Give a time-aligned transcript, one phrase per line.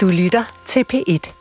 [0.00, 1.32] Du lytter til P1.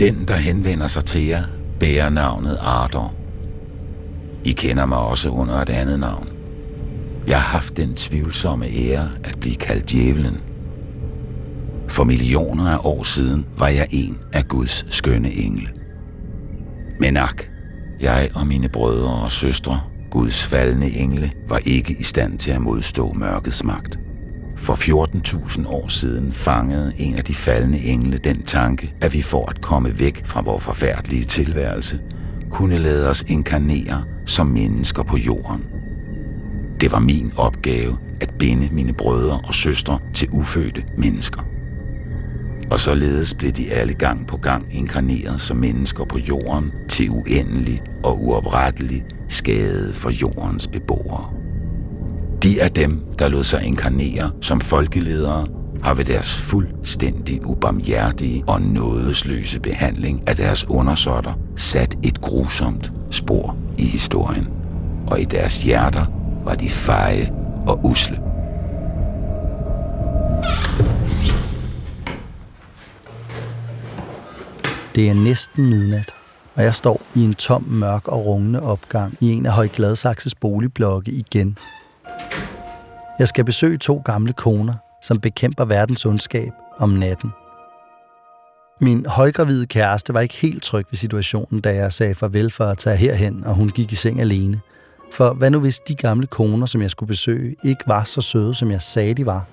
[0.00, 1.44] Den, der henvender sig til jer,
[1.80, 3.14] bærer navnet Ardor.
[4.44, 6.28] I kender mig også under et andet navn.
[7.26, 10.40] Jeg har haft den tvivlsomme ære at blive kaldt djævelen.
[11.88, 15.68] For millioner af år siden var jeg en af Guds skønne engle.
[17.00, 17.42] Men ak,
[18.00, 19.80] jeg og mine brødre og søstre,
[20.12, 23.98] Guds faldende engle, var ikke i stand til at modstå mørkets magt.
[24.56, 29.46] For 14.000 år siden fangede en af de faldende engle den tanke, at vi for
[29.50, 32.00] at komme væk fra vores forfærdelige tilværelse,
[32.50, 35.64] kunne lade os inkarnere som mennesker på jorden.
[36.80, 41.51] Det var min opgave at binde mine brødre og søstre til ufødte mennesker.
[42.70, 47.82] Og således blev de alle gang på gang inkarneret som mennesker på jorden til uendelig
[48.04, 51.30] og uoprettelig skade for jordens beboere.
[52.42, 55.46] De af dem, der lod sig inkarnere som folkeledere,
[55.82, 63.56] har ved deres fuldstændig ubarmhjertige og nådesløse behandling af deres undersåtter sat et grusomt spor
[63.78, 64.48] i historien.
[65.06, 66.06] Og i deres hjerter
[66.44, 67.32] var de feje
[67.66, 68.31] og usle.
[74.94, 76.14] Det er næsten midnat,
[76.54, 81.10] og jeg står i en tom, mørk og rungende opgang i en af Højgladsaxes boligblokke
[81.10, 81.58] igen.
[83.18, 87.30] Jeg skal besøge to gamle koner, som bekæmper verdens ondskab om natten.
[88.80, 92.78] Min højgravide kæreste var ikke helt tryg ved situationen, da jeg sagde farvel for at
[92.78, 94.60] tage herhen, og hun gik i seng alene.
[95.12, 98.54] For hvad nu hvis de gamle koner, som jeg skulle besøge, ikke var så søde,
[98.54, 99.44] som jeg sagde, de var?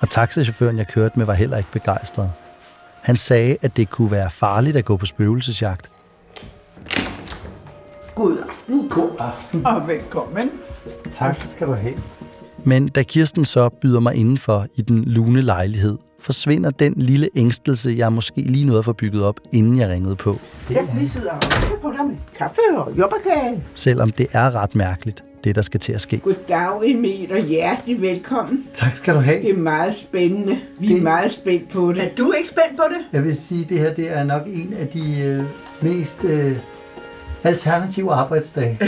[0.00, 2.32] Og taxichaufføren, jeg kørte med, var heller ikke begejstret.
[3.06, 5.90] Han sagde, at det kunne være farligt at gå på spøgelsesjagt.
[8.14, 8.88] God aften.
[8.88, 9.66] God aften.
[9.66, 10.50] Og velkommen.
[11.12, 11.94] Tak skal du have.
[12.64, 17.94] Men da Kirsten så byder mig indenfor i den lune lejlighed, forsvinder den lille ængstelse,
[17.96, 20.38] jeg måske lige nåede at få bygget op, inden jeg ringede på.
[20.70, 21.40] Ja, vi sidder og
[21.82, 23.64] på dig med kaffe og jordbærkage.
[23.74, 26.18] Selvom det er ret mærkeligt, det der skal til at ske.
[26.18, 28.66] Goddag Emil og hjertelig velkommen.
[28.74, 29.42] Tak skal du have.
[29.42, 30.60] Det er meget spændende.
[30.78, 32.02] Vi er Det- meget spændt på det.
[32.04, 32.96] Er du ikke spændt på det?
[33.12, 35.44] Jeg vil sige, at det her det er nok en af de øh,
[35.80, 36.52] mest øh,
[37.44, 38.78] alternative arbejdsdage.
[38.80, 38.86] ja,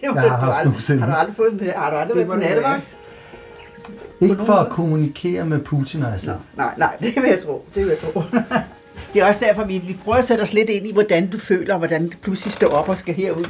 [0.00, 1.00] det Jeg har haft nogensinde.
[1.02, 2.96] Har du aldrig fået den Har du aldrig været på nattevagt?
[4.20, 6.34] Ikke for at kommunikere med Putin og Assad.
[6.56, 7.64] Nej, nej, det vil jeg tro.
[7.74, 8.22] Det vil jeg tro.
[9.14, 11.38] det er også derfor, vi, vi prøver at sætte os lidt ind i, hvordan du
[11.38, 13.44] føler, og hvordan du pludselig står op og skal herud.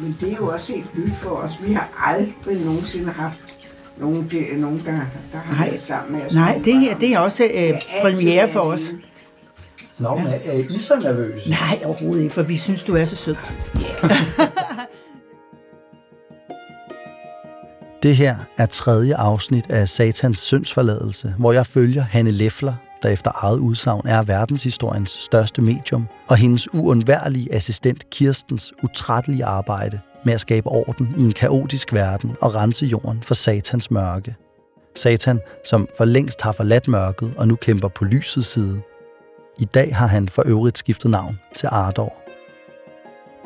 [0.00, 1.52] Men det er jo også helt nyt for os.
[1.62, 3.58] Vi har aldrig nogensinde haft
[3.96, 4.92] nogen, der, nogen der,
[5.32, 5.68] der har Nej.
[5.68, 6.34] været sammen med os.
[6.34, 8.80] Nej, det her det er også øh, premiere for os.
[9.98, 11.50] Nå, men er I så nervøse?
[11.50, 13.36] Nej, overhovedet ikke, for vi synes, du er så sød.
[18.02, 23.30] Det her er tredje afsnit af Satans syndsforladelse, hvor jeg følger Hanne Leffler, der efter
[23.34, 30.40] eget udsagn er verdenshistoriens største medium, og hendes uundværlige assistent Kirstens utrættelige arbejde med at
[30.40, 34.36] skabe orden i en kaotisk verden og rense jorden for satans mørke.
[34.96, 38.80] Satan, som for længst har forladt mørket og nu kæmper på lysets side.
[39.58, 42.12] I dag har han for øvrigt skiftet navn til Ardor.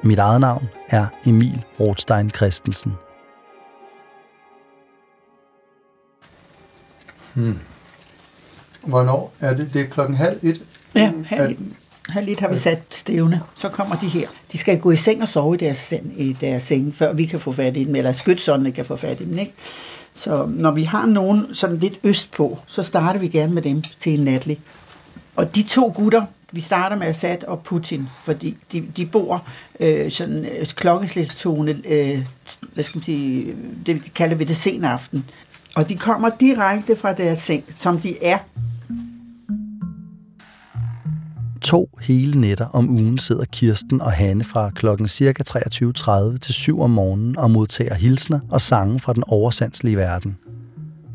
[0.02, 2.92] Mit eget navn er Emil Rothstein Christensen.
[7.34, 7.58] Hmm.
[8.84, 9.70] Hvornår er det?
[9.74, 10.62] Det er klokken halv et.
[10.94, 11.58] Ja, her, lidt-
[12.14, 13.40] her lidt har vi sat stævne.
[13.54, 14.26] Så kommer de her.
[14.52, 17.26] De skal gå i seng og sove i deres, seng, i deres seng, før vi
[17.26, 19.38] kan få fat i dem, eller skytsåndene kan få fat i dem.
[19.38, 19.52] Ikke?
[20.14, 23.82] Så når vi har nogen sådan lidt øst på, så starter vi gerne med dem
[23.98, 24.60] til en natlig.
[25.36, 26.22] Og de to gutter,
[26.52, 29.44] vi starter med Assad og Putin, fordi de, de bor
[29.80, 32.26] øh, sådan øh, klokkeslæstone, øh,
[32.74, 33.54] hvad skal man sige,
[33.86, 35.24] det vi kalder vi det sen aften.
[35.74, 38.38] Og de kommer direkte fra deres seng, som de er
[41.62, 45.42] To hele nætter om ugen sidder Kirsten og Hanne fra klokken ca.
[45.48, 50.36] 23.30 til 7 om morgenen og modtager hilsner og sange fra den oversandslige verden.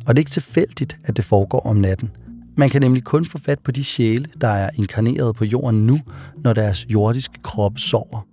[0.05, 2.11] Og det er ikke tilfældigt, at det foregår om natten.
[2.55, 5.99] Man kan nemlig kun få fat på de sjæle, der er inkarneret på jorden nu,
[6.43, 8.27] når deres jordiske kroppe sover.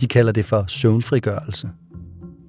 [0.00, 1.68] De kalder det for søvnfrigørelse.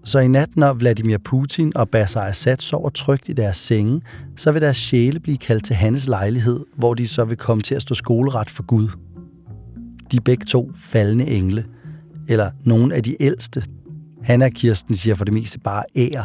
[0.03, 4.01] Så i nat, når Vladimir Putin og Bashar Assad sover trygt i deres senge,
[4.37, 7.75] så vil deres sjæle blive kaldt til hans lejlighed, hvor de så vil komme til
[7.75, 8.87] at stå skoleret for Gud.
[10.11, 11.65] De er begge to faldende engle,
[12.27, 13.63] eller nogle af de ældste.
[14.23, 16.23] Hanna og Kirsten siger for det meste bare ære.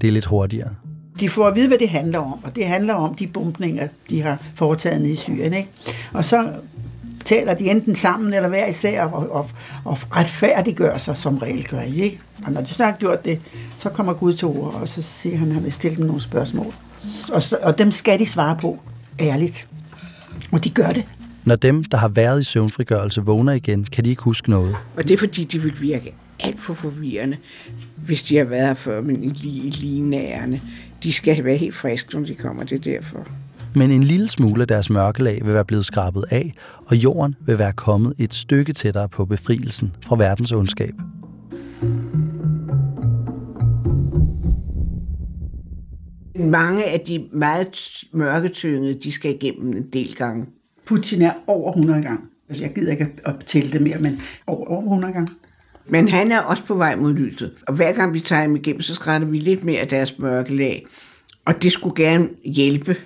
[0.00, 0.68] Det er lidt hurtigere.
[1.20, 4.22] de får at vide, hvad det handler om, og det handler om de bombninger, de
[4.22, 5.52] har foretaget nede i Syrien.
[5.52, 5.70] Ikke?
[6.12, 6.52] Og så
[7.24, 9.50] taler de enten sammen eller hver især og, og,
[9.84, 12.20] og retfærdiggør sig, som regel gør de, ikke?
[12.46, 13.40] Og når de så har gjort det,
[13.76, 16.20] så kommer Gud til ord, og så siger han, at han vil stille dem nogle
[16.20, 16.74] spørgsmål.
[17.32, 18.78] Og, så, og dem skal de svare på
[19.20, 19.68] ærligt.
[20.52, 21.04] Og de gør det.
[21.44, 24.76] Når dem, der har været i søvnfrigørelse, vågner igen, kan de ikke huske noget.
[24.96, 27.36] Og det er fordi, de vil virke alt for forvirrende,
[27.96, 30.60] hvis de har været her før, men lige, lige nærende.
[31.02, 33.26] De skal være helt friske, når de kommer, det er derfor.
[33.74, 36.54] Men en lille smule af deres mørkelag vil være blevet skrabet af,
[36.86, 40.94] og jorden vil være kommet et stykke tættere på befrielsen fra verdens ondskab.
[46.36, 50.46] Mange af de meget mørketyngede, de skal igennem en del gange.
[50.86, 52.24] Putin er over 100 gange.
[52.48, 55.32] Altså, jeg gider ikke at tælle det mere, men over, over 100 gange.
[55.86, 57.52] Men han er også på vej mod lyset.
[57.66, 60.56] Og hver gang vi tager ham igennem, så skrætter vi lidt mere af deres mørke
[60.56, 60.86] lag.
[61.44, 62.96] Og det skulle gerne hjælpe,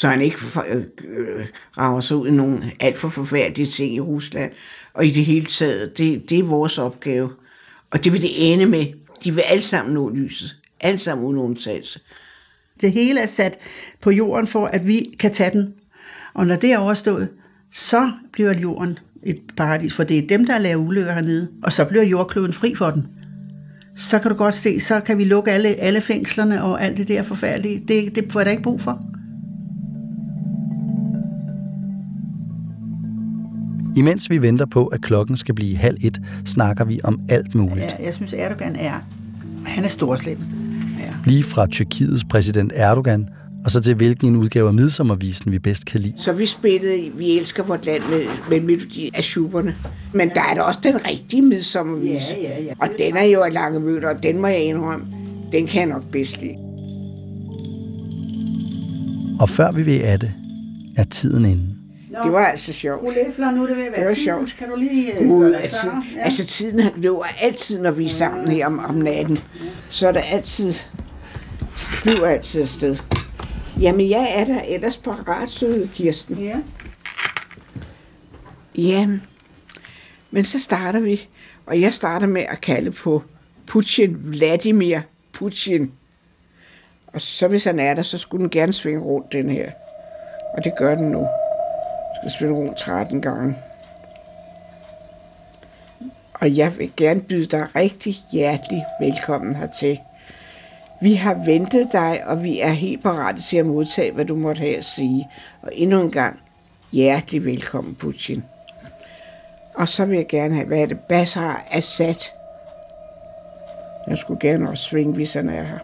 [0.00, 0.38] så han ikke
[0.68, 1.46] øh, øh,
[1.78, 4.52] rager sig ud i nogle alt for forfærdelige ting i Rusland.
[4.94, 7.30] Og i det hele taget, det, det er vores opgave.
[7.90, 8.86] Og det vil det ende med.
[9.24, 10.56] De vil alle sammen nå lyset.
[10.80, 12.00] Alle sammen uden undtagelse.
[12.80, 13.58] Det hele er sat
[14.00, 15.74] på jorden for, at vi kan tage den.
[16.34, 17.28] Og når det er overstået,
[17.72, 21.48] så bliver jorden et paradis, for det er dem, der laver ulykker hernede.
[21.62, 23.06] Og så bliver jordkloden fri for den.
[23.96, 27.08] Så kan du godt se, så kan vi lukke alle, alle fængslerne og alt det
[27.08, 27.82] der forfærdelige.
[27.88, 29.19] Det, det får jeg da ikke brug for.
[33.96, 37.78] Imens vi venter på, at klokken skal blive halv et, snakker vi om alt muligt.
[37.78, 38.94] Ja, jeg synes, Erdogan er,
[39.64, 40.38] han er storslem.
[41.00, 41.12] Ja.
[41.24, 43.28] Lige fra Tyrkiets præsident Erdogan
[43.64, 46.14] og så til hvilken en udgave af midsommervisen vi bedst kan lide.
[46.16, 49.76] Så vi spillede Vi elsker vort land med, med melodi af Schuberne.
[50.14, 52.22] Men der er da også den rigtige midsommervis.
[52.32, 52.72] Ja, ja, ja.
[52.80, 55.06] Og den er jo af lange møder, og den må jeg indrømme.
[55.52, 56.56] Den kan jeg nok bedst lide.
[59.40, 60.32] Og før vi ved af det,
[60.96, 61.79] er tiden inde.
[62.10, 63.00] Nå, det var altså sjovt.
[63.36, 64.24] Fru nu er det ved at være Det var tid.
[64.24, 64.56] sjovt.
[64.58, 65.86] Kan du lige Uh, dig altså,
[66.16, 66.22] ja.
[66.22, 69.38] altså tiden løber altid, når vi er sammen her om, om natten.
[69.90, 70.72] Så er der altid,
[71.76, 72.96] flyver altid afsted.
[73.80, 76.38] Jamen, jeg er der ellers parat, søde Kirsten.
[76.38, 76.56] Ja.
[78.74, 79.08] Ja,
[80.30, 81.28] men så starter vi,
[81.66, 83.22] og jeg starter med at kalde på
[83.66, 84.98] Putin, Vladimir
[85.32, 85.92] Putin.
[87.06, 89.70] Og så hvis han er der, så skulle den gerne svinge rundt, den her.
[90.56, 91.26] Og det gør den nu.
[92.16, 93.56] Skal spille rundt 13 gange.
[96.34, 100.00] Og jeg vil gerne byde dig rigtig hjertelig velkommen hertil.
[101.02, 104.60] Vi har ventet dig, og vi er helt parate til at modtage, hvad du måtte
[104.60, 105.28] have at sige.
[105.62, 106.40] Og endnu en gang,
[106.92, 108.44] hjertelig velkommen, Putin.
[109.74, 112.30] Og så vil jeg gerne have, hvad er det, Bashar Assad.
[114.06, 115.78] Jeg skulle gerne også svinge, hvis han er her.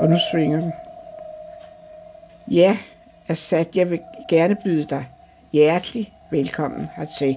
[0.00, 0.72] Og nu svinger den.
[2.50, 2.76] Ja,
[3.28, 5.06] Assad, jeg vil gerne byde dig
[5.52, 7.36] hjertelig velkommen hertil.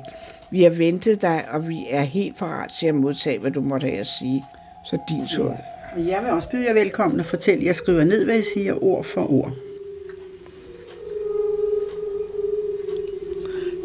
[0.52, 3.88] Vi har ventet dig, og vi er helt parat til at modtage, hvad du måtte
[3.88, 4.46] have at sige.
[4.86, 5.58] Så din tur.
[5.98, 7.66] Jeg vil også byde jer velkommen og fortælle.
[7.66, 9.52] Jeg skriver ned, hvad jeg siger, ord for ord.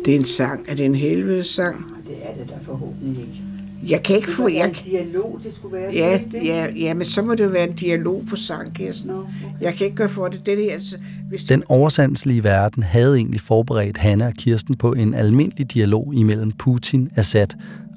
[0.04, 0.64] Det er en sang.
[0.68, 1.84] Er det en helvedes sang?
[2.08, 3.51] Det er det der forhåbentlig ikke.
[3.88, 4.48] Jeg kan ikke få...
[4.48, 5.92] Jeg, en dialog, det skulle være.
[5.94, 6.46] ja, det, det.
[6.46, 9.10] ja, ja, men så må det jo være en dialog på sang, Kirsten.
[9.10, 9.30] Nå, okay.
[9.60, 10.46] Jeg kan ikke gøre for det.
[10.46, 10.98] Det her, altså,
[11.28, 16.52] hvis Den oversandslige verden havde egentlig forberedt Hanne og Kirsten på en almindelig dialog imellem
[16.52, 17.46] Putin, Assad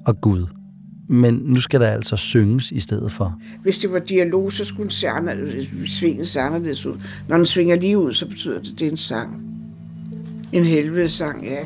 [0.06, 0.46] og Gud.
[1.10, 3.40] Men nu skal der altså synges i stedet for.
[3.62, 6.96] Hvis det var dialog, så skulle den se anderledes, svinge sig anderledes ud.
[7.28, 9.42] Når den svinger lige ud, så betyder det, at det er en sang.
[10.52, 11.60] En helvedes sang, ja.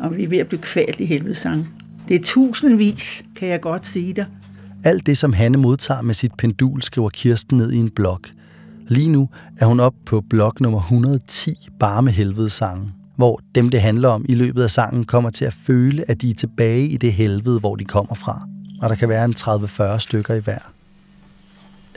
[0.00, 1.68] Og vi er ved at blive kvalt i helvede sang.
[2.10, 4.26] Det er tusindvis, kan jeg godt sige dig.
[4.84, 8.20] Alt det, som Hanne modtager med sit pendul, skriver Kirsten ned i en blog.
[8.88, 13.68] Lige nu er hun op på blog nummer 110, bare med helvede sange, hvor dem,
[13.68, 16.88] det handler om i løbet af sangen, kommer til at føle, at de er tilbage
[16.88, 18.48] i det helvede, hvor de kommer fra.
[18.82, 20.72] Og der kan være en 30-40 stykker i hver.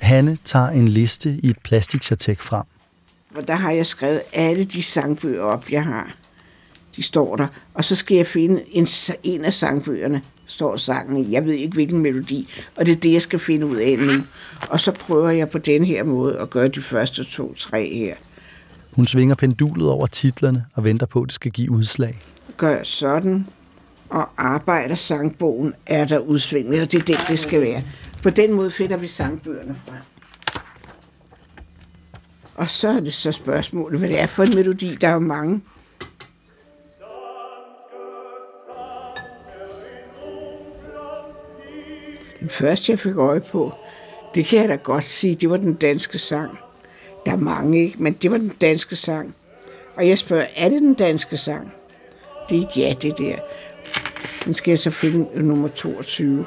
[0.01, 2.63] Hanne tager en liste i et plastikchartek frem.
[3.35, 6.15] Og der har jeg skrevet alle de sangbøger op, jeg har.
[6.95, 7.47] De står der.
[7.73, 8.87] Og så skal jeg finde en,
[9.23, 11.31] en af sangbøgerne, står sangen.
[11.31, 12.49] Jeg ved ikke, hvilken melodi.
[12.75, 14.11] Og det er det, jeg skal finde ud af nu.
[14.69, 18.15] Og så prøver jeg på den her måde at gøre de første to, tre her.
[18.91, 22.19] Hun svinger pendulet over titlerne og venter på, at det skal give udslag.
[22.57, 23.47] Gør sådan,
[24.09, 26.67] og arbejder sangbogen, er der udsving.
[26.67, 27.83] Og det er det, det skal være.
[28.23, 29.97] På den måde finder vi sangbøgerne frem.
[32.55, 34.97] Og så er det så spørgsmålet, hvad det er for en melodi.
[35.01, 35.61] Der er jo mange.
[42.53, 43.73] Første, jeg fik øje på,
[44.35, 46.59] det kan jeg da godt sige, det var den danske sang.
[47.25, 48.03] Der er mange, ikke?
[48.03, 49.35] Men det var den danske sang.
[49.95, 51.73] Og jeg spørger, er det den danske sang?
[52.49, 53.35] Det er ja, det der.
[54.45, 56.45] Den skal jeg så finde øh, nummer 22.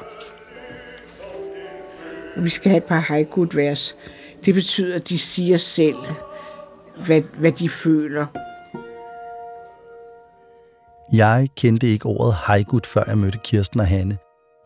[2.35, 3.97] Og vi skal have et par haiku-vers.
[4.45, 5.97] Det betyder, at de siger selv,
[7.05, 8.25] hvad, hvad de føler.
[11.13, 14.17] Jeg kendte ikke ordet haiku, før jeg mødte Kirsten og Hanne.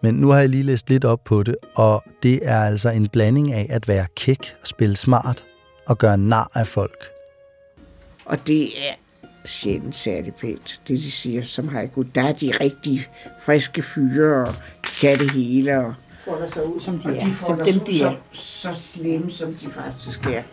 [0.04, 3.08] Men nu har jeg lige læst lidt op på det, og det er altså en
[3.08, 5.46] blanding af at være kæk og spille smart
[5.88, 7.04] og gøre nar af folk.
[8.26, 8.94] Og det er
[9.46, 12.02] sjældent særlig pænt, det de siger som haiku.
[12.02, 13.08] Der er de rigtig
[13.42, 14.54] friske fyre, og
[14.86, 15.94] de kan det hele, og
[16.26, 17.26] Folder sig ud, som de og er.
[17.26, 18.16] de får Som dem, de er.
[18.32, 20.44] så, så slemme, som de faktisk er.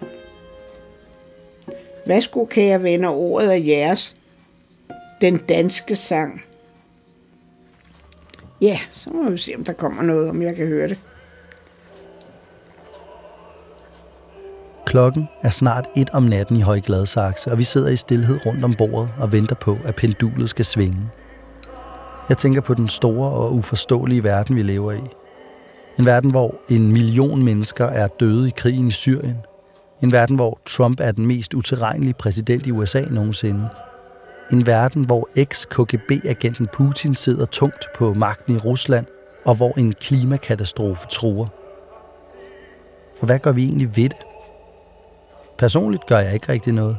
[2.07, 4.17] Værsgo, kære venner, ordet er jeres.
[5.21, 6.43] Den danske sang.
[8.61, 10.99] Ja, så må vi se, om der kommer noget, om jeg kan høre det.
[14.87, 18.65] Klokken er snart et om natten i Høje Gladsaxe, og vi sidder i stillhed rundt
[18.65, 21.11] om bordet og venter på, at pendulet skal svinge.
[22.29, 25.00] Jeg tænker på den store og uforståelige verden, vi lever i.
[25.99, 29.37] En verden, hvor en million mennesker er døde i krigen i Syrien.
[30.03, 33.69] En verden, hvor Trump er den mest utilregnelige præsident i USA nogensinde.
[34.52, 39.07] En verden, hvor eks-KGB-agenten Putin sidder tungt på magten i Rusland,
[39.45, 41.47] og hvor en klimakatastrofe truer.
[43.19, 44.19] For hvad gør vi egentlig ved det?
[45.59, 46.97] Personligt gør jeg ikke rigtig noget.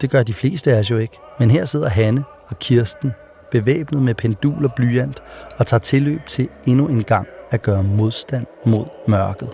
[0.00, 1.16] Det gør de fleste af os jo ikke.
[1.38, 3.12] Men her sidder Hanne og Kirsten,
[3.50, 5.22] bevæbnet med pendul og blyant,
[5.58, 9.48] og tager tilløb til endnu en gang at gøre modstand mod mørket.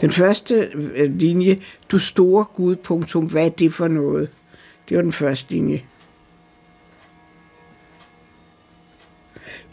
[0.00, 1.58] Den første øh, linje,
[1.90, 4.30] du store Gud, punktum, hvad er det for noget?
[4.88, 5.84] Det var den første linje.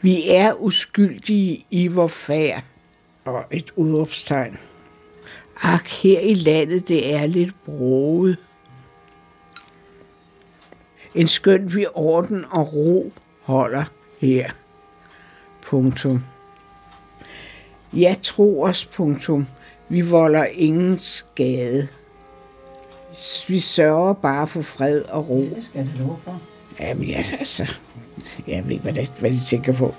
[0.01, 2.63] Vi er uskyldige i vor færd.
[3.25, 4.58] Og et udråbstegn.
[5.62, 8.38] Ak, her i landet, det er lidt broet.
[11.16, 13.84] En skøn vi orden og ro holder
[14.20, 14.51] her.
[15.62, 16.24] Punktum.
[17.93, 19.48] Ja, tro os, punktum.
[19.89, 21.88] Vi volder ingen skade.
[23.48, 25.39] Vi sørger bare for fred og ro.
[25.39, 26.41] Det skal det lov for.
[26.79, 27.67] Jamen ja, altså,
[28.48, 29.95] jeg ved ikke, hvad, det, hvad de tænker på.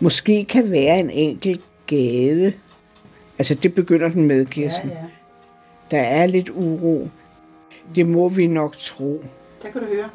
[0.00, 2.52] Måske kan være en enkelt gade.
[3.38, 4.88] Altså, det begynder den med, Kirsten.
[4.88, 5.04] Ja, ja.
[5.90, 7.08] Der er lidt uro.
[7.94, 9.24] Det må vi nok tro.
[9.62, 10.10] Der kan du høre,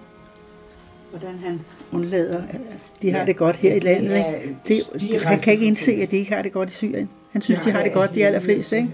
[1.10, 1.62] hvordan han
[1.92, 2.44] undlader.
[2.50, 2.60] at
[3.02, 3.26] De har Ja.
[3.26, 4.10] det godt her i landet.
[4.10, 4.58] Ja, Ikke?
[4.68, 7.10] Det, de han kan ikke indse, at de ikke har det godt i Syrien.
[7.32, 8.76] Han synes, de har det godt, de allerfleste.
[8.78, 8.90] Ikke?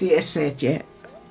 [0.00, 0.78] Det er sat, ja.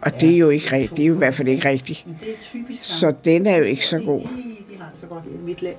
[0.02, 0.98] Og det er jo ikke rigtigt.
[0.98, 2.04] Det er jo i hvert fald ikke rigtigt.
[2.08, 4.22] Men det er typisk Så den er jo ikke så god.
[4.22, 4.28] De,
[4.74, 5.76] de har det så godt i mit land.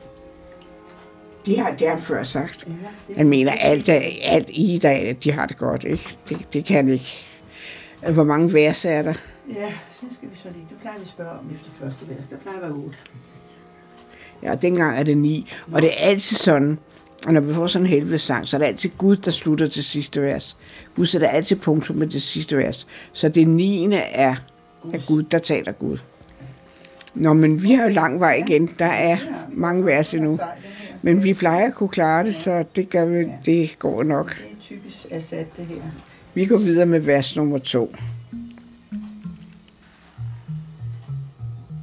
[1.46, 2.66] De har, det har han før sagt.
[3.08, 6.16] Ja, Han mener, alt, er, alt i dag, de har det godt, ikke?
[6.28, 7.24] Det, det kan ikke.
[8.12, 9.12] Hvor mange vers er der?
[9.54, 10.66] ja, så skal vi så lige.
[10.70, 12.28] Det plejer vi at spørge om efter første vers.
[12.30, 12.98] Der plejer at være otte.
[14.42, 15.52] Ja, dengang er det ni.
[15.72, 16.78] Og det er altid sådan,
[17.26, 19.68] og når vi får sådan en helvedes sang, så er det altid Gud, der slutter
[19.68, 20.56] til sidste vers.
[20.96, 22.86] Gud sætter altid punktum med det sidste vers.
[23.12, 24.34] Så det niende er,
[24.92, 25.98] er Gud, der taler Gud.
[27.14, 28.66] Nå, men vi har jo lang vej igen.
[28.78, 29.16] Der er
[29.48, 30.38] mange vers endnu.
[31.02, 34.36] Men vi plejer at kunne klare det, så det, gør vi, det går nok.
[34.38, 35.76] Det er typisk Assad, det her.
[36.34, 37.94] Vi går videre med vers nummer to.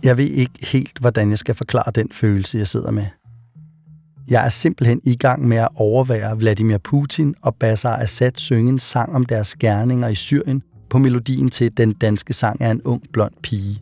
[0.03, 3.05] Jeg ved ikke helt, hvordan jeg skal forklare den følelse, jeg sidder med.
[4.27, 8.79] Jeg er simpelthen i gang med at overvære Vladimir Putin og Bashar Assad synge en
[8.79, 13.03] sang om deres gerninger i Syrien på melodien til Den danske sang er en ung
[13.11, 13.81] blond pige.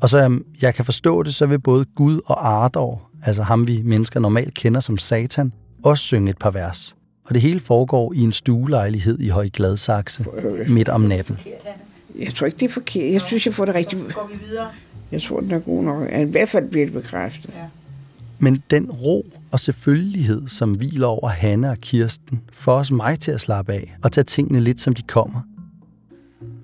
[0.00, 3.82] Og så jeg kan forstå det, så vil både Gud og Ardor, altså ham vi
[3.84, 6.96] mennesker normalt kender som Satan, også synge et par vers.
[7.24, 10.24] Og det hele foregår i en stuelejlighed i Høje Gladsaxe
[10.68, 11.38] midt om natten.
[12.18, 13.12] Jeg tror ikke, det er forkert.
[13.12, 14.14] Jeg synes, jeg får det rigtigt.
[14.14, 14.68] Går vi videre.
[15.14, 16.12] Jeg tror, den er god nok.
[16.12, 17.50] I hvert fald bliver det bekræftet.
[17.54, 17.64] Ja.
[18.38, 23.30] Men den ro og selvfølgelighed, som hviler over Hanne og Kirsten, får også mig til
[23.30, 25.40] at slappe af og tage tingene lidt, som de kommer.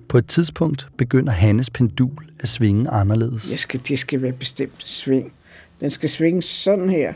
[0.09, 3.51] På et tidspunkt begynder Hannes pendul at svinge anderledes.
[3.51, 5.33] Jeg skal, det skal være bestemt sving.
[5.79, 7.13] Den skal svinge sådan her,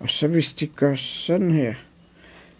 [0.00, 1.74] og så hvis det gør sådan her,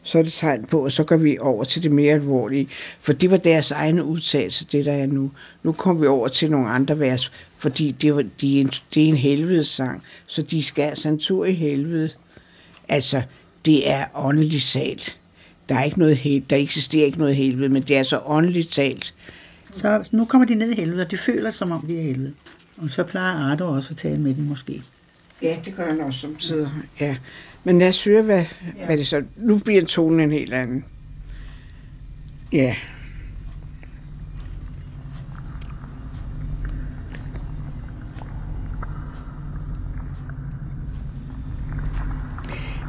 [0.06, 2.68] så er det tegn på, og så går vi over til det mere alvorlige.
[3.00, 5.30] For det var deres egne udtalelse, det der er nu.
[5.62, 9.04] Nu kommer vi over til nogle andre vers, fordi det, var, de er en, det
[9.04, 12.10] er en helvedes sang, så de skal altså en tur i helvede.
[12.88, 13.22] Altså,
[13.64, 15.18] det er åndeligt talt.
[15.68, 18.70] Der er ikke noget hel, der eksisterer ikke noget helvede, men det er så åndeligt
[18.70, 19.14] talt.
[19.75, 22.04] Så nu kommer de ned i helvede, og de føler som om de er i
[22.04, 22.32] helvede.
[22.76, 24.82] Og så plejer Ardo også at tale med dem måske.
[25.42, 26.70] Ja, det gør han også samtidig.
[27.00, 27.16] Ja.
[27.64, 28.44] Men lad os høre, hvad,
[28.76, 28.86] ja.
[28.86, 29.24] hvad det så...
[29.36, 30.84] Nu bliver tonen en helt anden.
[32.52, 32.76] Ja.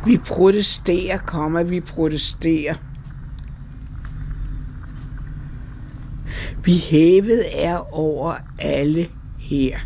[0.06, 2.76] Vi protesterer, kommer vi protesterer.
[6.64, 9.08] Vi hævet er over alle
[9.40, 9.80] her.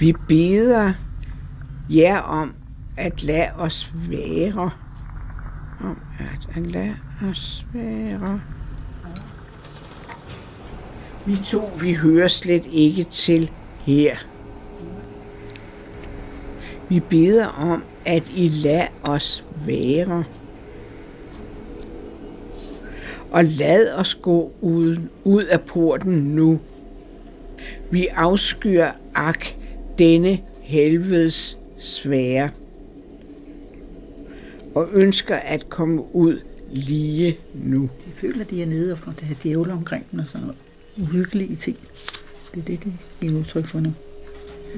[0.00, 0.92] Vi beder
[1.90, 2.54] jer om
[2.96, 4.70] at lade os være.
[5.80, 6.96] Om at, at lade
[7.30, 8.40] os være.
[11.26, 13.50] Vi to, vi hører slet ikke til
[13.80, 14.16] her.
[16.88, 20.24] Vi beder om, at I lader os være.
[23.30, 26.60] Og lad os gå ud, ud af porten nu.
[27.90, 29.57] Vi afskyr ak
[29.98, 32.50] denne helvedes svære
[34.74, 36.40] og ønsker at komme ud
[36.70, 37.82] lige nu.
[37.82, 40.56] De føler, de er nede og der er djævler omkring dem og sådan noget.
[40.98, 41.76] Uhyggelige ting.
[42.54, 43.92] Det er det, det giver udtryk for nu.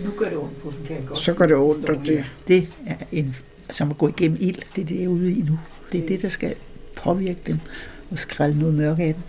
[0.04, 2.24] Nu gør det ondt på dem, kan jeg godt Så går det ondt, og det,
[2.48, 3.36] Det er en,
[3.70, 4.62] som at gå igennem ild.
[4.76, 5.58] Det er det, jeg er ude i nu.
[5.92, 6.54] Det er det, der skal
[6.96, 7.58] påvirke dem
[8.10, 9.22] og skrælle noget mørke af dem.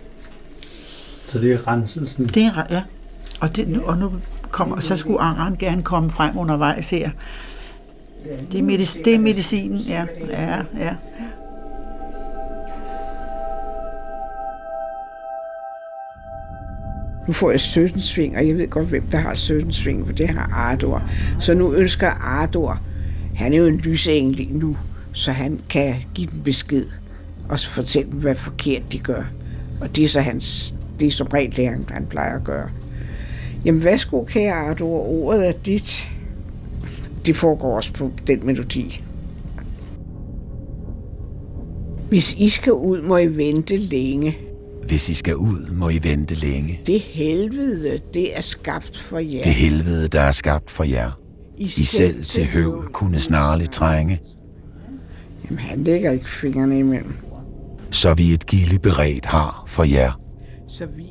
[1.24, 2.26] Så det er renselsen.
[2.26, 2.82] Det er, ja.
[3.40, 4.12] Og, det, og nu
[4.52, 7.10] kommer, så skulle angeren gerne komme frem undervejs her.
[8.52, 10.04] Det er, medicin, det er medicinen, ja.
[10.30, 10.94] ja, ja.
[17.26, 20.12] Nu får jeg 17 sving, og jeg ved godt, hvem der har 17 sving, for
[20.12, 21.02] det har Ardor.
[21.40, 22.80] Så nu ønsker Ardor,
[23.34, 24.76] han er jo en lysengel nu,
[25.12, 26.86] så han kan give dem besked
[27.48, 29.22] og fortælle dem, hvad forkert de gør.
[29.80, 32.68] Og det er så hans, det er som regel det, han, han plejer at gøre.
[33.64, 36.10] Jamen, værsgo, kære Ardor, ordet er dit.
[37.26, 39.04] Det foregår også på den melodi.
[42.08, 44.36] Hvis I skal ud, må I vente længe.
[44.86, 46.80] Hvis I skal ud, må I vente længe.
[46.86, 49.42] Det helvede, det er skabt for jer.
[49.42, 51.10] Det helvede, der er skabt for jer.
[51.58, 54.20] I selv til høvl kunne snarligt trænge,
[55.44, 57.14] Jamen, han lægger ikke fingrene imellem.
[57.90, 60.20] så vi et gilde beredt har for jer.
[60.68, 61.06] Så vi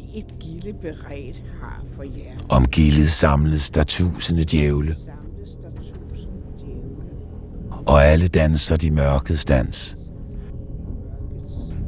[0.61, 2.37] gilde beredt har for jer.
[2.49, 4.95] Om gildet samles der tusinde djævle,
[7.85, 9.97] og alle danser de mørkets dans.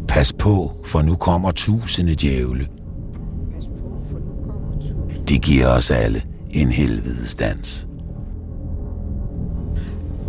[0.08, 2.68] Pas på, for nu kommer tusinde djævle.
[5.30, 7.88] De giver os alle en helvedes dans.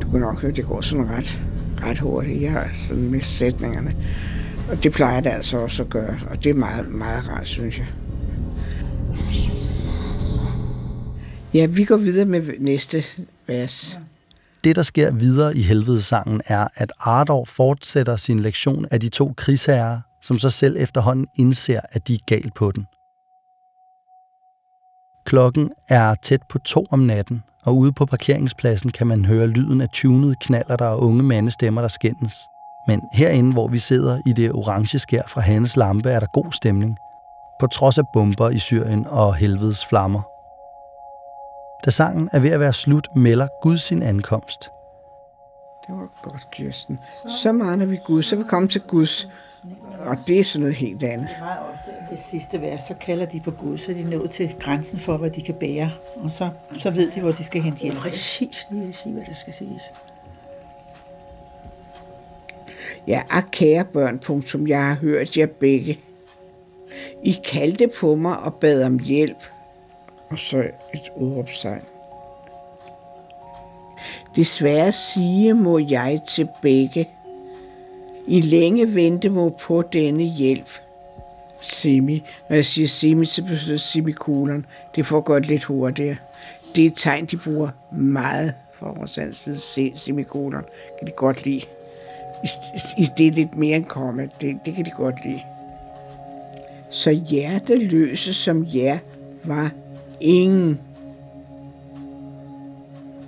[0.02, 1.42] Du kan nok høre, det går sådan ret,
[1.82, 2.42] ret hurtigt.
[2.42, 3.96] Jeg har sådan med sætningerne.
[4.70, 6.18] Og det plejer det altså også at gøre.
[6.30, 7.86] Og det er meget, meget rart, synes jeg.
[11.54, 13.02] Ja, vi går videre med næste
[13.46, 13.98] vers.
[14.64, 19.32] Det, der sker videre i helvedesangen, er, at Ardor fortsætter sin lektion af de to
[19.36, 22.86] krigsherrer, som så selv efterhånden indser, at de er galt på den.
[25.26, 29.80] Klokken er tæt på to om natten, og ude på parkeringspladsen kan man høre lyden
[29.80, 32.34] af tunede knaller der og unge mandestemmer, der skændes.
[32.88, 36.52] Men herinde, hvor vi sidder i det orange skær fra Hannes lampe, er der god
[36.52, 36.96] stemning,
[37.60, 40.33] på trods af bomber i Syrien og helvedes flammer.
[41.84, 44.70] Da sangen er ved at være slut, melder Gud sin ankomst.
[45.86, 46.98] Det var godt, Kirsten.
[47.42, 49.28] Så meget vi Gud, så er vi kommet til Guds.
[49.98, 51.28] Og det er sådan noget helt andet.
[52.10, 55.16] Det sidste vers, så kalder de på Gud, så er de nået til grænsen for,
[55.16, 55.90] hvad de kan bære.
[56.16, 57.98] Og så, så ved de, hvor de skal hente hjælp.
[57.98, 59.82] Præcis lige at sige, hvad der skal siges.
[63.06, 65.98] Ja, ak kære børn, punktum, jeg har hørt jer begge.
[67.22, 69.53] I kaldte på mig og bad om hjælp.
[70.34, 70.58] Og så
[70.94, 71.82] et udråbstegn.
[74.36, 77.08] Desværre sige må jeg til begge.
[78.26, 80.68] I længe vente må på denne hjælp.
[81.60, 82.22] Semi.
[82.48, 84.66] Når jeg siger semi, så betyder det semikolon.
[84.94, 86.16] Det får godt lidt hurtigere.
[86.74, 89.92] Det er et tegn, de bruger meget fra vores anden side.
[89.98, 90.64] Semikolon
[90.98, 91.62] kan de godt lide.
[92.44, 92.48] I,
[92.98, 94.28] i det er lidt mere end komma.
[94.40, 95.42] Det, det kan de godt lide.
[96.90, 98.98] Så hjerteløse som jer
[99.44, 99.70] var
[100.20, 100.80] ingen.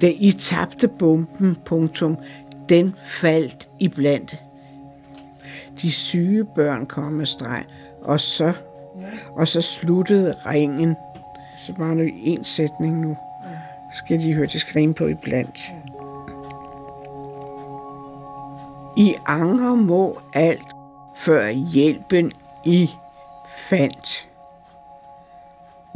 [0.00, 2.16] Da I tabte bomben, punktum,
[2.68, 4.36] den faldt i blandt.
[5.82, 7.64] De syge børn kom med streg,
[8.02, 8.52] og så,
[9.30, 10.96] og så sluttede ringen.
[11.66, 13.16] Så bare nu en sætning nu.
[13.92, 15.60] Skal de høre, det skrive på i blandt.
[18.96, 20.68] I angre må alt,
[21.16, 22.32] før hjælpen
[22.64, 22.90] I
[23.68, 24.28] fandt.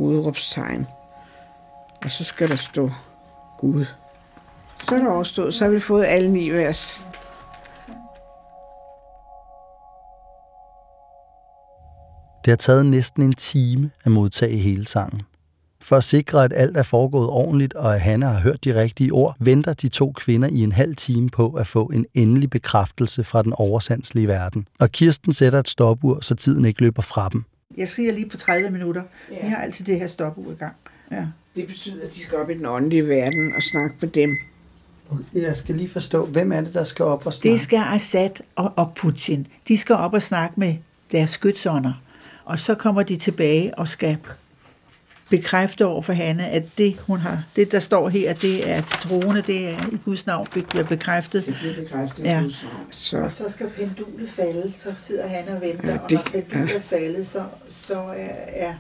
[0.00, 0.86] Udråbstegn.
[2.04, 2.90] Og så skal der stå
[3.58, 3.84] Gud.
[4.88, 5.54] Så er der overstået.
[5.54, 7.00] Så har vi fået alle ni vers.
[12.44, 15.22] Det har taget næsten en time at modtage hele sangen.
[15.82, 19.12] For at sikre, at alt er foregået ordentligt, og at Hanna har hørt de rigtige
[19.12, 23.24] ord, venter de to kvinder i en halv time på at få en endelig bekræftelse
[23.24, 24.68] fra den oversandslige verden.
[24.78, 27.44] Og Kirsten sætter et stopur, så tiden ikke løber fra dem.
[27.76, 29.02] Jeg siger lige på 30 minutter.
[29.30, 29.42] Ja.
[29.42, 30.74] Vi har altid det her stopur i gang.
[31.10, 31.26] Ja.
[31.56, 34.36] Det betyder, at de skal op i den åndelige verden og snakke med dem.
[35.34, 37.52] Jeg skal lige forstå, hvem er det, der skal op og snakke?
[37.52, 39.46] Det skal Assad og, og Putin.
[39.68, 40.74] De skal op og snakke med
[41.12, 42.02] deres skytsånder.
[42.44, 44.18] Og så kommer de tilbage og skal
[45.30, 48.96] bekræfte over for Hanne, at det, hun har, det, der står her, det er til
[48.98, 51.46] troende, det er i Guds navn bliver bekræftet.
[51.46, 52.38] Det bliver bekræftet Ja.
[52.40, 52.86] i Guds navn.
[52.90, 56.24] Så Og så skal pendulet falde, så sidder han og venter, Ja, ja, det- og
[56.34, 58.74] når pendulet er faldet, så, så er, er,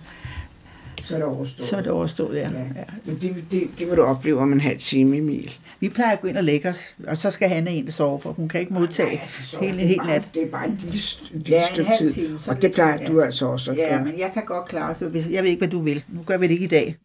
[1.10, 1.68] så er det overstået.
[1.68, 2.50] så er det overstået, ja.
[2.50, 2.58] Ja.
[2.58, 2.84] ja.
[3.04, 5.52] Men det, det, det vil du opleve om en halv time, Emil.
[5.80, 8.20] Vi plejer at gå ind og lægge os, og så skal Hanne ind og sove,
[8.20, 9.20] for hun kan ikke modtage
[9.60, 10.28] hele, er hele bare, nat.
[10.34, 10.98] det er bare en lille,
[11.32, 12.12] lille Ja, stykke tid.
[12.12, 13.06] time, og det plejer ja.
[13.08, 14.04] du altså også at Ja, gøre.
[14.04, 16.04] men jeg kan godt klare så hvis, jeg ved ikke, hvad du vil.
[16.08, 16.96] Nu gør vi det ikke i dag.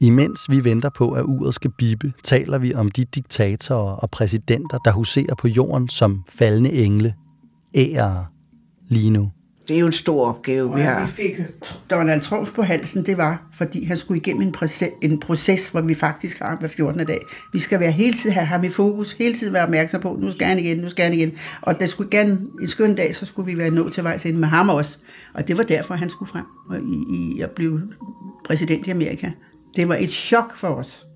[0.00, 4.78] Imens vi venter på, at uret skal bippe, taler vi om de diktatorer og præsidenter,
[4.78, 7.14] der huserer på jorden som faldende engle,
[7.74, 8.26] ære
[8.88, 9.30] lige nu.
[9.68, 11.06] Det er jo en stor opgave, vi Og har.
[11.06, 11.40] vi fik
[11.90, 15.80] Donald Trump på halsen, det var, fordi han skulle igennem en proces, en proces, hvor
[15.80, 17.06] vi faktisk har ham hver 14.
[17.06, 17.18] dag.
[17.52, 20.30] Vi skal være hele tiden have ham i fokus, hele tiden være opmærksom på, nu
[20.30, 21.32] skal han igen, nu skal han igen.
[21.62, 24.36] Og det skulle gerne, en skøn dag, så skulle vi være nået til vejs ind
[24.36, 24.98] med ham også.
[25.34, 27.04] Og det var derfor, han skulle frem og i,
[27.36, 27.80] i at blive
[28.46, 29.30] præsident i Amerika.
[29.76, 31.06] Det var et chok for os.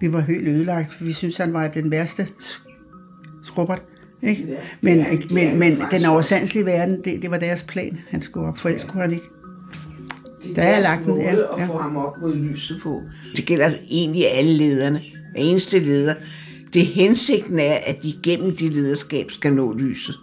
[0.00, 3.82] Vi var helt ødelagt, for vi synes han var den værste sk- skrubbert.
[4.22, 4.46] Ikke?
[4.48, 7.98] Ja, Men, det det er men, men den oversandslige verden, det, det var deres plan.
[8.10, 9.24] Han skulle op, for ellers skulle han ikke.
[10.42, 11.66] Det Der er lagt måde ja, at ja.
[11.66, 13.02] få ham op mod lyset på.
[13.36, 14.98] Det gælder egentlig alle lederne.
[15.32, 16.14] Hver eneste leder.
[16.74, 20.18] Det hensigten er, at de gennem de lederskab skal nå lyset.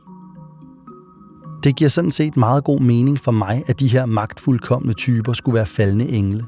[1.64, 5.56] Det giver sådan set meget god mening for mig, at de her magtfuldkommende typer skulle
[5.56, 6.46] være faldende engle.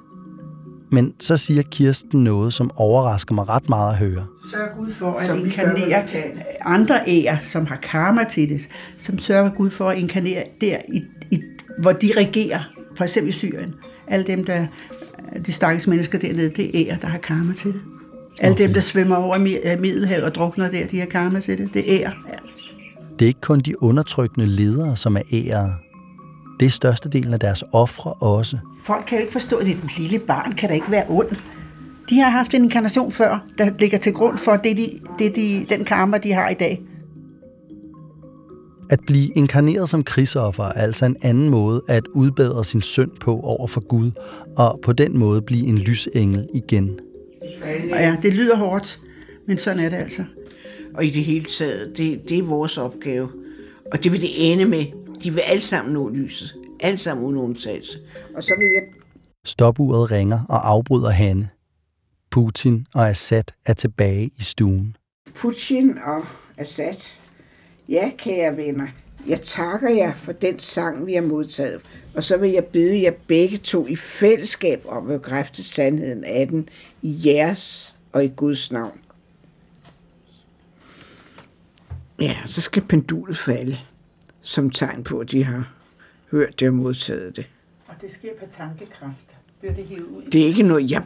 [0.94, 4.26] Men så siger Kirsten noget, som overrasker mig ret meget at høre.
[4.52, 6.22] Sørg Gud for at Som inkarnere kan.
[6.62, 8.62] andre ære, som har karma til det,
[8.98, 11.42] som sørger Gud for at inkarnere der, i, i,
[11.82, 12.60] hvor de regerer,
[12.96, 13.74] for eksempel i Syrien.
[14.08, 14.66] Alle dem, der,
[15.46, 17.82] de stakkels mennesker dernede, det er ære, der har karma til det.
[18.40, 18.64] Alle okay.
[18.64, 21.70] dem, der svømmer over i Mi- Middelhavet og drukner der, de har karma til det.
[21.74, 22.14] Det er ære.
[22.30, 22.34] Ja.
[23.20, 25.74] Det er ikke kun de undertrykkende ledere, som er ærede.
[26.62, 28.58] Det er størstedelen af deres ofre også.
[28.84, 31.30] Folk kan jo ikke forstå, at et lille barn kan da ikke være ond.
[32.10, 35.66] De har haft en inkarnation før, der ligger til grund for det, de, det de,
[35.70, 36.82] den karma, de har i dag.
[38.90, 43.40] At blive inkarneret som krigsoffer er altså en anden måde at udbedre sin synd på
[43.40, 44.12] over for Gud,
[44.58, 47.00] og på den måde blive en lysengel igen.
[47.92, 49.00] Og ja, det lyder hårdt,
[49.48, 50.24] men sådan er det altså.
[50.94, 53.30] Og i det hele taget, det, det er vores opgave.
[53.92, 54.86] Og det vil det ende med.
[55.24, 56.56] De vil alle sammen nå lyset.
[56.80, 58.00] Alle sammen uden undtagelse.
[58.36, 58.84] Og så vil jeg
[59.46, 61.50] Stopuret ringer og afbryder Hanne.
[62.30, 64.96] Putin og Assad er tilbage i stuen.
[65.36, 66.26] Putin og
[66.58, 67.08] Assad.
[67.90, 68.88] Ja, kære venner,
[69.28, 71.82] jeg takker jer for den sang, vi har modtaget.
[72.16, 76.48] Og så vil jeg bede jer begge to i fællesskab om at bekræfte sandheden af
[76.48, 76.70] den
[77.02, 79.00] i jeres og i Guds navn.
[82.22, 83.78] Ja, så skal pendulet falde,
[84.42, 85.74] som tegn på, at de har
[86.32, 87.50] hørt det og modtaget det.
[87.88, 89.26] Og det sker på tankekraft.
[89.60, 90.24] Bliver det hævet ud?
[90.32, 91.04] Det er ikke noget, jeg,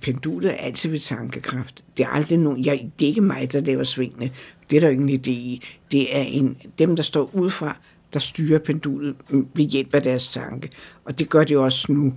[0.00, 1.84] pendulet er altid ved tankekraft.
[1.96, 4.30] Det er aldrig nogen, jeg, det er ikke mig, der laver svingene.
[4.70, 5.62] Det er der ingen idé i.
[5.92, 7.76] Det er en, dem, der står udefra,
[8.12, 10.70] der styrer pendulet ved hjælp af deres tanke.
[11.04, 12.14] Og det gør det også nu.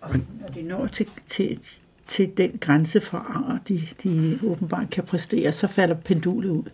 [0.00, 1.58] Og når de når til, til,
[2.08, 6.64] til den grænse for, at de, de åbenbart kan præstere, så falder pendulet ud.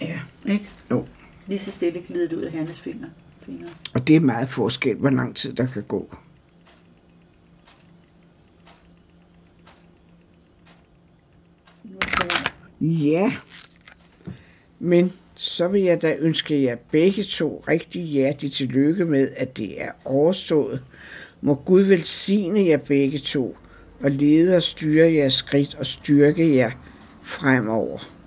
[0.00, 0.20] Ja.
[0.46, 0.68] Ikke?
[0.90, 1.06] Jo.
[1.48, 3.08] Lige så stille glidet ud af hans fingre.
[3.42, 3.68] fingre.
[3.94, 6.16] Og det er meget forskel, hvor lang tid der kan gå.
[11.84, 11.98] Nu
[12.80, 13.32] Ja,
[14.78, 19.82] men så vil jeg da ønske jer begge to rigtig hjertelig tillykke med, at det
[19.82, 20.82] er overstået.
[21.40, 23.56] Må Gud velsigne jer begge to,
[24.00, 26.70] og lede og styre jeres skridt og styrke jer
[27.22, 28.17] fremover.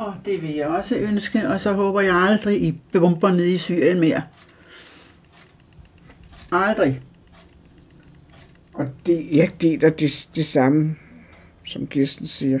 [0.00, 3.58] Og det vil jeg også ønske, og så håber jeg aldrig, I bomber ned i
[3.58, 4.22] Syrien mere.
[6.52, 7.00] Aldrig.
[8.74, 10.96] Og det, jeg deler det, det samme,
[11.64, 12.60] som Kirsten siger.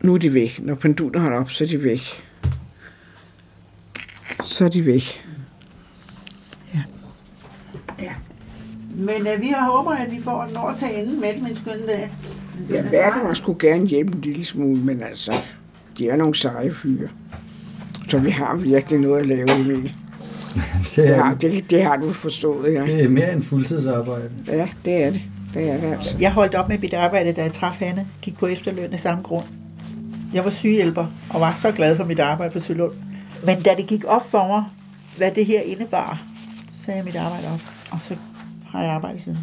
[0.00, 0.60] Nu er de væk.
[0.62, 2.24] Når pendulet holder op, så er de væk.
[4.42, 5.24] Så er de væk.
[8.94, 12.12] Men øh, vi håber, at vi får den over til enden med min skønne dag.
[12.70, 15.32] Ja, verden skulle gerne hjælpe en lille smule, men altså,
[15.98, 17.08] de er nogle seje fyre.
[18.08, 19.82] Så vi har virkelig noget at lave, Emil.
[20.96, 22.82] det, Det har, det, det har du forstået, ja.
[22.82, 24.30] det er mere end fuldtidsarbejde.
[24.46, 25.22] Ja, det er det.
[25.54, 26.16] Det er det altså.
[26.20, 28.06] Jeg holdt op med mit arbejde, da jeg traf Hanne.
[28.22, 29.44] Gik på efterløn af samme grund.
[30.34, 32.92] Jeg var sygehjælper og var så glad for mit arbejde på Sølund.
[33.46, 34.64] Men da det gik op for mig,
[35.16, 36.22] hvad det her indebar,
[36.72, 37.60] så sagde jeg mit arbejde op.
[37.90, 38.14] Og så
[38.66, 39.38] har jeg arbejdet siden.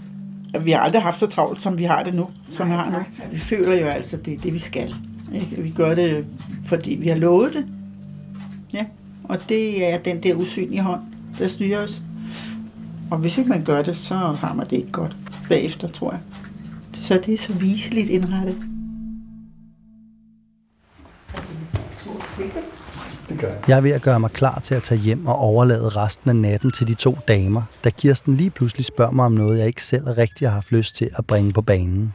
[0.61, 2.27] Vi har aldrig haft så travlt, som vi har det nu.
[2.49, 2.97] Som vi har nu.
[3.31, 4.95] Vi føler jo altså, det er det, vi skal.
[5.33, 5.61] Ikke?
[5.61, 6.25] Vi gør det,
[6.65, 7.65] fordi vi har lovet det.
[8.73, 8.85] Ja.
[9.23, 11.01] Og det er den der usynlige hånd,
[11.37, 12.01] der styrer os.
[13.11, 15.15] Og hvis ikke man gør det, så har man det ikke godt
[15.49, 16.19] bagefter, tror jeg.
[16.93, 18.55] Så det er så viseligt indrettet.
[23.29, 23.59] Det gør jeg.
[23.67, 26.35] Jeg er ved at gøre mig klar til at tage hjem og overlade resten af
[26.35, 29.83] natten til de to damer, da Kirsten lige pludselig spørger mig om noget, jeg ikke
[29.83, 32.13] selv rigtig har haft lyst til at bringe på banen.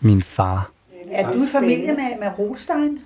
[0.00, 0.70] Min far.
[1.12, 2.98] Er du i familie med, med Rostein?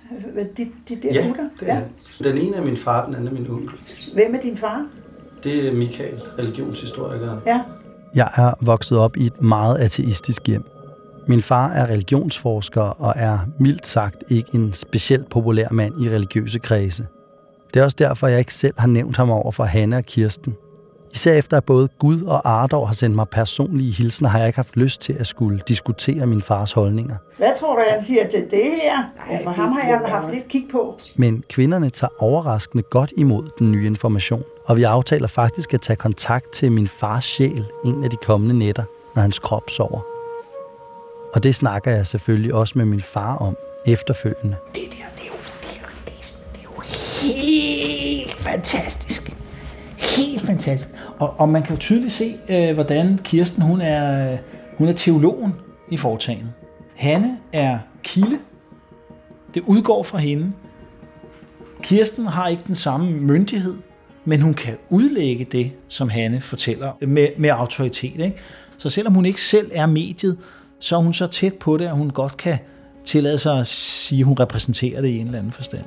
[0.57, 1.49] De, de der Ja, gutter?
[1.59, 1.81] det er.
[2.23, 3.69] Den ene er min far, den anden er min onkel.
[4.13, 4.85] Hvem er din far?
[5.43, 7.39] Det er Michael, religionshistorikeren.
[7.45, 7.61] Ja.
[8.15, 10.63] Jeg er vokset op i et meget ateistisk hjem.
[11.27, 16.59] Min far er religionsforsker og er mildt sagt ikke en specielt populær mand i religiøse
[16.59, 17.07] kredse.
[17.73, 20.55] Det er også derfor, jeg ikke selv har nævnt ham over for Hanne og Kirsten.
[21.13, 24.57] Især efter at både Gud og Ardor har sendt mig personlige hilsener, har jeg ikke
[24.57, 27.15] haft lyst til at skulle diskutere min fars holdninger.
[27.37, 28.97] Hvad tror du, han siger til det her?
[29.29, 30.99] Nej, for det ham har jeg haft lidt kig på.
[31.15, 35.97] Men kvinderne tager overraskende godt imod den nye information, og vi aftaler faktisk at tage
[35.97, 38.83] kontakt til min fars sjæl en af de kommende nætter,
[39.15, 40.01] når hans krop sover.
[41.33, 44.55] Og det snakker jeg selvfølgelig også med min far om efterfølgende.
[44.73, 46.81] det der, det er jo, det er jo, det er, det er jo
[47.21, 49.33] helt fantastisk.
[49.97, 50.92] Helt fantastisk.
[51.19, 54.37] Og, og man kan jo tydeligt se, øh, hvordan Kirsten hun er, øh,
[54.77, 55.53] hun er teologen
[55.91, 56.53] i foretagendet.
[56.95, 58.37] Hanne er kilde.
[59.53, 60.51] Det udgår fra hende.
[61.81, 63.75] Kirsten har ikke den samme myndighed,
[64.25, 68.19] men hun kan udlægge det, som Hanne fortæller med, med autoritet.
[68.19, 68.37] Ikke?
[68.77, 70.37] Så selvom hun ikke selv er mediet,
[70.79, 72.57] så er hun så tæt på det, at hun godt kan
[73.05, 75.83] tillade sig at sige, at hun repræsenterer det i en eller anden forstand.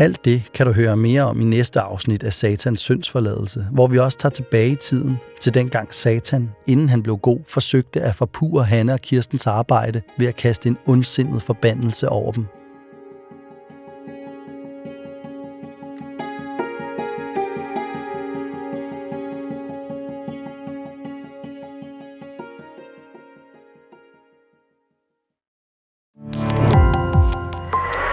[0.00, 3.98] Alt det kan du høre mere om i næste afsnit af Satans syndsforladelse, hvor vi
[3.98, 8.64] også tager tilbage i tiden til dengang Satan, inden han blev god, forsøgte at forpure
[8.64, 12.59] Hanne og Kirstens arbejde ved at kaste en ondsindet forbandelse over dem.